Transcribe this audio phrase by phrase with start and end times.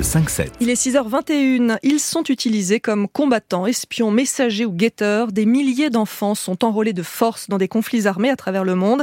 [0.00, 0.48] 5-7.
[0.60, 1.78] Il est 6h21.
[1.82, 5.32] Ils sont utilisés comme combattants, espions, messagers ou guetteurs.
[5.32, 9.02] Des milliers d'enfants sont enrôlés de force dans des conflits armés à travers le monde.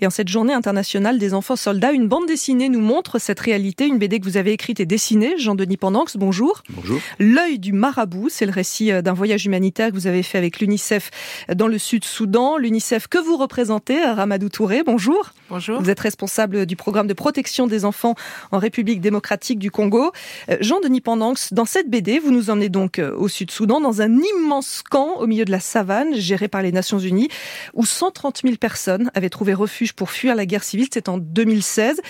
[0.00, 3.86] Et en cette journée internationale des enfants soldats, une bande dessinée nous montre cette réalité.
[3.86, 5.34] Une BD que vous avez écrite et dessinée.
[5.38, 6.62] Jean-Denis Pendanx, bonjour.
[6.70, 7.00] Bonjour.
[7.18, 10.60] L'œil du marabout, c'est le récit euh, d'un voyage humanitaire que vous avez fait avec
[10.60, 11.10] l'UNICEF
[11.54, 12.56] dans le Sud-Soudan.
[12.56, 15.32] L'UNICEF que vous représentez, Ramadou Touré, bonjour.
[15.48, 15.80] Bonjour.
[15.80, 18.14] Vous êtes responsable du programme de protection des enfants
[18.50, 20.12] en République démocratique du Congo.
[20.50, 24.18] Euh, Jean-Denis Pendanx, dans cette BD, vous nous emmenez donc euh, au Sud-Soudan, dans un
[24.36, 27.28] immense camp au milieu de la savane, géré par les Nations Unies,
[27.74, 30.88] où 130 000 personnes avaient trouvé refuge pour fuir la guerre civile.
[30.92, 32.00] C'est en 2016.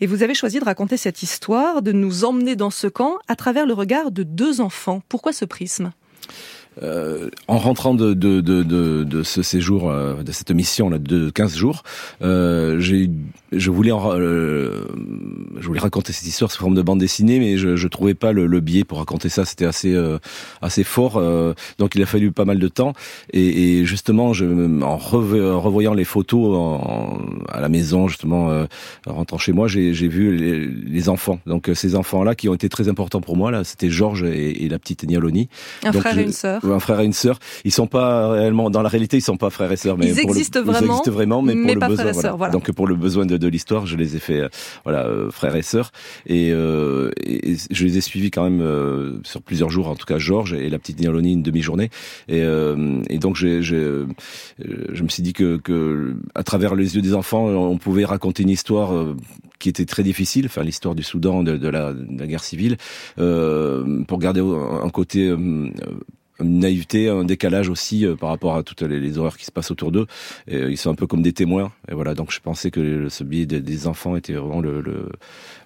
[0.00, 3.36] Et vous avez choisi de raconter cette histoire, de nous emmener dans ce camp à
[3.36, 5.02] travers le regard de deux enfants.
[5.08, 5.92] Pourquoi ce prisme?
[6.82, 11.82] Euh, en rentrant de, de, ce séjour, de cette mission là de 15 jours,
[12.20, 13.10] j'ai
[13.52, 14.84] je voulais en, euh,
[15.60, 18.32] je voulais raconter cette histoire sous forme de bande dessinée, mais je, je trouvais pas
[18.32, 19.44] le, le biais pour raconter ça.
[19.44, 20.18] C'était assez euh,
[20.60, 21.22] assez fort,
[21.78, 22.92] donc il a fallu pas mal de temps.
[23.32, 28.66] Et, et justement, je, en revoyant les photos en, à la maison, justement,
[29.06, 31.40] en rentrant chez moi, j'ai vu les, les, enfants.
[31.46, 34.68] Donc ces enfants-là qui ont été très importants pour moi là, c'était Georges et, et,
[34.68, 35.48] la petite Nialoni.
[35.84, 37.38] Un donc, frère et une sœur un frère et une sœur.
[37.64, 40.20] Ils sont pas réellement dans la réalité, ils sont pas frères et sœurs, mais ils,
[40.20, 42.12] existent, vraiment, ils existent vraiment, mais, mais pour le besoin.
[42.12, 42.32] Voilà.
[42.32, 42.52] Voilà.
[42.52, 44.48] Donc pour le besoin de, de l'histoire, je les ai fait, euh,
[44.84, 45.92] voilà, euh, frères et sœurs,
[46.26, 50.18] et, euh, et, je les ai suivis quand même sur plusieurs jours, en tout cas
[50.18, 51.90] Georges et la petite Nialoni une demi-journée,
[52.28, 52.42] et,
[53.18, 54.06] donc j'ai, je
[55.02, 59.14] me suis dit que, à travers les yeux des enfants, on pouvait raconter une histoire
[59.58, 61.92] qui était très difficile, enfin l'histoire du Soudan, de, la,
[62.26, 62.76] guerre civile,
[63.16, 65.32] pour garder un côté
[66.42, 69.50] une naïveté, un décalage aussi euh, par rapport à toutes les, les, horreurs qui se
[69.50, 70.06] passent autour d'eux.
[70.48, 71.72] Et, ils sont un peu comme des témoins.
[71.90, 75.08] Et voilà, donc je pensais que ce biais des, des enfants était vraiment le, le,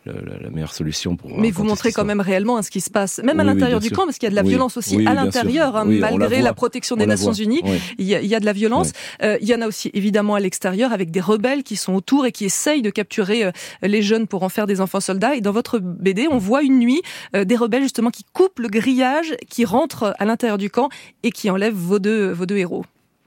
[0.06, 1.36] le, la meilleure solution pour.
[1.38, 3.80] Mais vous montrez quand même réellement hein, ce qui se passe, même oui, à l'intérieur
[3.80, 5.84] oui, du camp, parce qu'il y a de la oui, violence aussi à l'intérieur, hein,
[5.84, 7.62] malgré la, la, protection des Nations Unies.
[7.98, 8.92] Il y, a, il, y a, de la violence.
[9.22, 12.26] Euh, il y en a aussi évidemment à l'extérieur avec des rebelles qui sont autour
[12.26, 13.50] et qui essayent de capturer euh,
[13.82, 15.34] les jeunes pour en faire des enfants soldats.
[15.34, 17.02] Et dans votre BD, on voit une nuit
[17.34, 20.88] euh, des rebelles justement qui coupent le grillage, qui rentrent à l'intérieur du camp
[21.22, 22.84] et qui enlèvent vos deux, vos deux héros.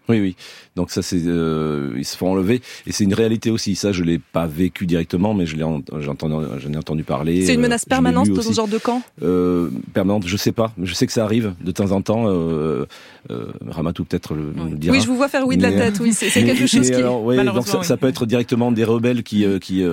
[0.09, 0.36] Oui, oui.
[0.75, 3.75] Donc ça, c'est euh, ils se font enlever et c'est une réalité aussi.
[3.75, 7.46] Ça, je l'ai pas vécu directement, mais je l'ai, j'en ai entendu parler.
[7.46, 9.02] C'est une menace euh, permanente dans ce genre de camp?
[9.22, 10.74] Euh, permanente, je sais pas.
[10.81, 12.25] Je sais que ça arrive de temps en temps.
[12.28, 12.86] Euh,
[13.30, 14.72] euh, Ramatou peut-être le, oui.
[14.72, 14.96] le dira.
[14.96, 16.00] Oui, je vous vois faire oui de la tête.
[16.02, 17.02] Oui, c'est, quelque chose mais qui.
[17.02, 17.86] Alors, oui, donc ça, oui.
[17.86, 19.84] ça, peut être directement des rebelles qui qui,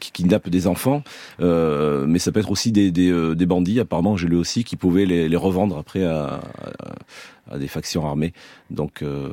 [0.00, 1.02] qui kidnappent des enfants,
[1.38, 3.80] mais ça peut être aussi des, des, des bandits.
[3.80, 6.40] Apparemment, j'ai lu aussi qui pouvaient les, les revendre après à,
[7.41, 8.32] à, à des factions armées.
[8.70, 9.28] Donc euh,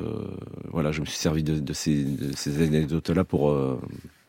[0.70, 2.06] voilà, je me suis servi de, ces,
[2.62, 3.80] anecdotes-là pour euh,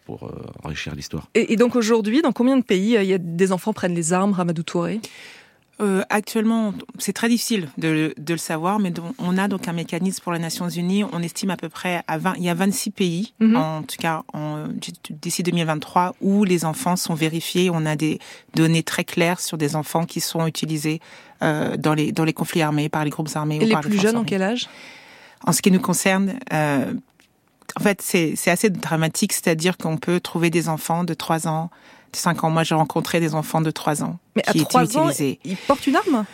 [0.10, 0.16] euh,
[0.64, 1.30] enrichir l'histoire.
[1.36, 4.64] Et, donc aujourd'hui, dans combien de pays y a des enfants prennent les armes, Ramadou
[4.64, 5.00] Touré?
[5.82, 10.22] Euh, actuellement, c'est très difficile de, de, le savoir, mais on a donc un mécanisme
[10.24, 11.04] pour les Nations Unies.
[11.12, 13.58] On estime à peu près à 20, il y a 26 pays, mm -hmm.
[13.58, 14.24] en tout cas
[15.10, 17.70] d'ici 2023, où les enfants sont vérifiés.
[17.72, 18.20] On a des
[18.54, 21.00] données très claires sur des enfants qui sont utilisés
[21.42, 23.58] euh, dans les dans les conflits armés par les groupes armés.
[23.58, 24.20] Et ou les par plus les jeunes, armées.
[24.20, 24.70] en quel âge?
[25.48, 26.28] En ce qui nous concerne.
[26.54, 26.94] Euh,
[27.80, 31.70] en fait, c'est assez dramatique, c'est-à-dire qu'on peut trouver des enfants de 3 ans,
[32.16, 32.50] 5 ans.
[32.50, 35.40] Moi, j'ai rencontré des enfants de 3 ans Mais qui à 3 étaient ans, utilisés.
[35.44, 36.26] ils portent une arme?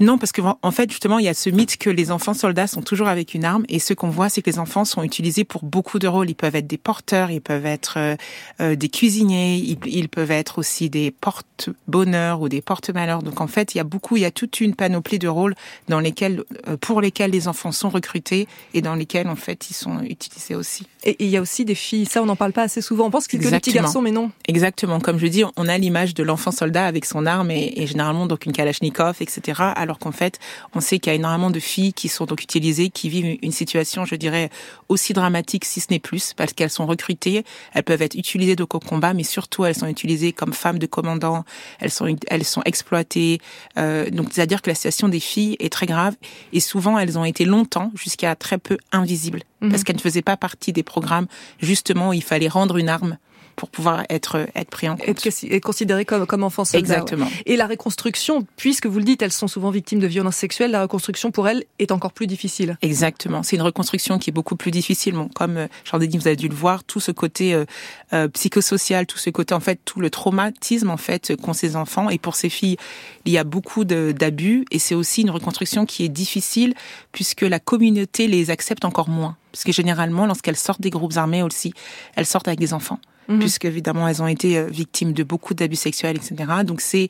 [0.00, 2.66] Non, parce que en fait, justement, il y a ce mythe que les enfants soldats
[2.66, 5.44] sont toujours avec une arme, et ce qu'on voit, c'est que les enfants sont utilisés
[5.44, 6.30] pour beaucoup de rôles.
[6.30, 8.16] Ils peuvent être des porteurs, ils peuvent être
[8.60, 13.22] euh, des cuisiniers, ils, ils, peuvent être aussi des porte-bonheur ou des porte-malheur.
[13.22, 15.54] Donc en fait, il y a beaucoup, il y a toute une panoplie de rôles
[15.88, 19.74] dans lesquels, euh, pour lesquels les enfants sont recrutés et dans lesquels en fait ils
[19.74, 20.86] sont utilisés aussi.
[21.04, 22.06] Et il y a aussi des filles.
[22.06, 23.06] Ça, on n'en parle pas assez souvent.
[23.06, 24.30] On pense qu'il y a des petits garçons, mais non.
[24.48, 25.00] Exactement.
[25.00, 28.26] Comme je dis, on a l'image de l'enfant soldat avec son arme et, et généralement
[28.26, 29.60] donc une kalachnikov, etc.
[29.82, 30.38] Alors qu'en fait,
[30.74, 33.52] on sait qu'il y a énormément de filles qui sont donc utilisées, qui vivent une
[33.52, 34.50] situation, je dirais,
[34.88, 37.44] aussi dramatique, si ce n'est plus, parce qu'elles sont recrutées,
[37.74, 40.86] elles peuvent être utilisées donc au combat, mais surtout elles sont utilisées comme femmes de
[40.86, 41.44] commandants,
[41.80, 43.40] elles sont elles sont exploitées.
[43.76, 46.14] Euh, donc c'est-à-dire que la situation des filles est très grave
[46.52, 49.70] et souvent elles ont été longtemps jusqu'à très peu invisibles, mmh.
[49.70, 51.26] parce qu'elles ne faisaient pas partie des programmes
[51.60, 53.18] justement où il fallait rendre une arme
[53.56, 55.08] pour pouvoir être être pris en compte.
[55.08, 56.78] Être, considéré comme comme enfant soldat.
[56.78, 57.28] Exactement.
[57.46, 60.82] Et la reconstruction, puisque vous le dites, elles sont souvent victimes de violences sexuelles, la
[60.82, 62.76] reconstruction pour elles est encore plus difficile.
[62.82, 63.42] Exactement.
[63.42, 65.14] C'est une reconstruction qui est beaucoup plus difficile.
[65.14, 67.64] Bon, comme euh, ai dit, vous avez dû le voir, tout ce côté euh,
[68.12, 72.10] euh, psychosocial, tout ce côté en fait, tout le traumatisme en fait qu'ont ces enfants
[72.10, 72.76] et pour ces filles,
[73.24, 76.74] il y a beaucoup d'abus et c'est aussi une reconstruction qui est difficile
[77.12, 79.36] puisque la communauté les accepte encore moins.
[79.52, 81.74] Parce que généralement, lorsqu'elles sortent des groupes armés aussi,
[82.16, 82.98] elles sortent avec des enfants.
[83.28, 83.38] Mhm.
[83.38, 86.34] puisque évidemment elles ont été euh, victimes de beaucoup d'abus sexuels, etc.
[86.64, 87.08] Donc c'est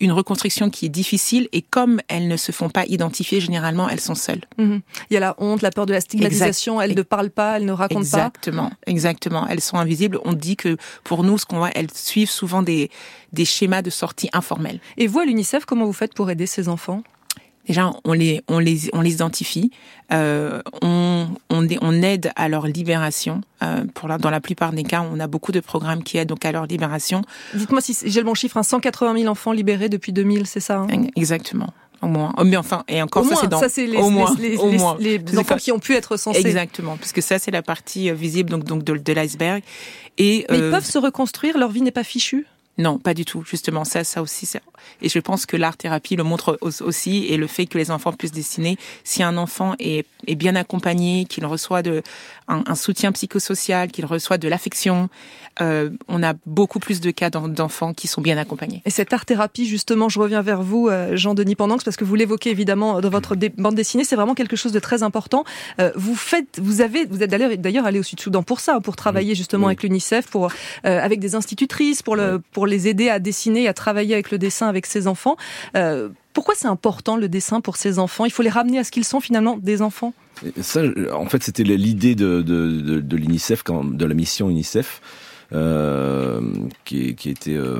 [0.00, 4.00] une reconstruction qui est difficile et comme elles ne se font pas identifier, généralement elles
[4.00, 4.42] sont seules.
[4.58, 4.80] Mhm.
[5.10, 7.64] Il y a la honte, la peur de la stigmatisation, elles ne parlent pas, elles
[7.64, 8.04] ne racontent pas.
[8.04, 9.46] Exactement, exactement.
[9.48, 10.18] Elles sont invisibles.
[10.24, 12.90] On dit que pour nous, ce qu'on voit, elles suivent souvent des,
[13.32, 14.80] des schémas de sortie informels.
[14.96, 17.02] Et vous, à l'UNICEF, comment vous faites pour aider ces enfants?
[17.66, 19.70] Déjà, on les, on les, on les identifie,
[20.12, 23.40] euh, on, on, on, aide à leur libération.
[23.62, 26.28] Euh, pour la, dans la plupart des cas, on a beaucoup de programmes qui aident
[26.28, 27.22] donc à leur libération.
[27.54, 30.80] Dites-moi si j'ai le bon chiffre, hein, 180 000 enfants libérés depuis 2000, c'est ça
[30.80, 30.88] hein?
[31.16, 31.72] Exactement.
[32.02, 32.34] Au moins.
[32.36, 33.60] Oh, mais enfin, et encore, ça c'est dans.
[33.60, 34.96] Ça, c'est les, au moins, les, au moins.
[35.00, 36.40] les, enfants qui ont pu être censés.
[36.40, 36.98] Exactement.
[36.98, 39.62] Puisque ça, c'est la partie euh, visible, donc, donc de, de l'iceberg.
[40.18, 42.46] Et, mais ils euh, peuvent se reconstruire, leur vie n'est pas fichue?
[42.78, 43.44] Non, pas du tout.
[43.44, 44.46] Justement, ça, ça aussi,
[45.00, 48.12] et je pense que l'art thérapie le montre aussi, et le fait que les enfants
[48.12, 48.76] puissent dessiner.
[49.04, 52.02] Si un enfant est, est bien accompagné, qu'il reçoit de
[52.48, 55.08] un, soutien psychosocial, qu'il reçoit de l'affection,
[55.60, 58.82] euh, on a beaucoup plus de cas d'enfants qui sont bien accompagnés.
[58.84, 62.14] Et cette art thérapie, justement, je reviens vers vous, euh, Jean-Denis Pendanx, parce que vous
[62.14, 65.44] l'évoquez évidemment dans votre bande dessinée, c'est vraiment quelque chose de très important.
[65.80, 69.34] Euh, vous faites, vous avez, vous êtes d'ailleurs allé au Sud-Soudan pour ça, pour travailler
[69.34, 70.50] justement avec l'UNICEF, pour
[70.82, 74.68] avec des institutrices, pour le pour les aider à dessiner, à travailler avec le dessin
[74.68, 75.36] avec ses enfants.
[76.32, 78.24] pourquoi c'est important le dessin pour ces enfants?
[78.24, 80.12] Il faut les ramener à ce qu'ils sont finalement des enfants?
[80.60, 80.82] Ça,
[81.12, 85.00] en fait, c'était l'idée de, l'UNICEF, de la mission UNICEF.
[85.52, 86.40] Euh,
[86.84, 87.78] qui, qui était euh,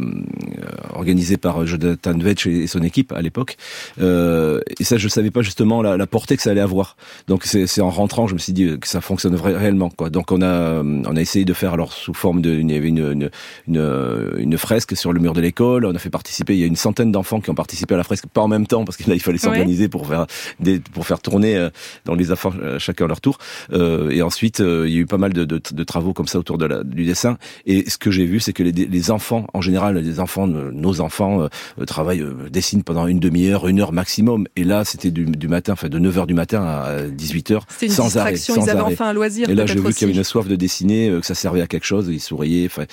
[0.94, 3.56] organisé par Jonathan Vetch et son équipe à l'époque.
[4.00, 6.96] Euh, et ça, je savais pas justement la, la, portée que ça allait avoir.
[7.28, 9.90] Donc c'est en rentrant, je me suis dit que ça fonctionnerait réellement.
[9.90, 10.10] Quoi.
[10.10, 12.88] Donc on a on a essayé de faire alors sous forme de il y avait
[12.88, 13.30] une
[13.68, 15.84] une, une, fresque sur le mur de l'école.
[15.86, 16.54] On a fait participer.
[16.54, 18.66] Il y a une centaine d'enfants qui ont participé à la fresque, pas en même
[18.66, 20.26] temps parce qu'il fallait s'organiser pour faire
[20.60, 21.68] des, pour faire tourner
[22.04, 23.38] dans les enfants chacun leur tour.
[23.72, 26.58] et ensuite il y a eu pas mal de, de, de travaux comme ça autour
[26.58, 27.38] de la, du dessin.
[27.66, 30.46] Et ce que j'ai vu, c'est que les, les, enfants, en général, les enfants,
[30.84, 31.48] nos enfants, euh,
[31.80, 34.46] euh, travaillent, euh, dessinent pendant une demi-heure, une heure maximum.
[34.56, 38.36] Et là, c'était du, du, matin, enfin de 9h du matin à 18h, sans arrêt.
[38.36, 38.92] Sans ils avaient arrêt.
[38.92, 39.48] enfin un loisir.
[39.48, 41.66] Et là, j'ai vu qu'il y avait une soif de dessiner, que ça servait à
[41.66, 42.08] quelque chose.
[42.08, 42.66] Ils souriaient.
[42.66, 42.84] Enfin,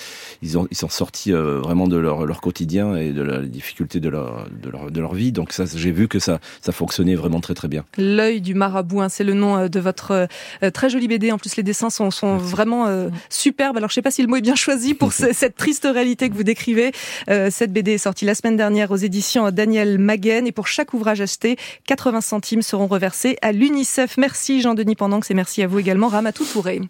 [0.41, 4.09] ils ont, ils sont sortis vraiment de leur, leur quotidien et de la difficulté de
[4.09, 5.31] leur, de leur, de leur vie.
[5.31, 7.83] Donc ça, j'ai vu que ça, ça fonctionnait vraiment très très bien.
[7.97, 10.27] L'œil du marabout, hein, c'est le nom de votre
[10.73, 11.31] très jolie BD.
[11.31, 12.87] En plus, les dessins sont, sont vraiment
[13.29, 13.77] superbes.
[13.77, 16.35] Alors, je sais pas si le mot est bien choisi pour cette triste réalité que
[16.35, 16.91] vous décrivez.
[17.29, 20.93] Euh, cette BD est sortie la semaine dernière aux éditions Daniel Maguen et pour chaque
[20.93, 21.57] ouvrage acheté,
[21.87, 24.17] 80 centimes seront reversés à l'UNICEF.
[24.17, 26.81] Merci Jean-Denis Pendanx et merci à vous également Ramatou Touré.